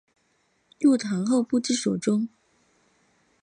[0.79, 2.27] 入唐后不知所终。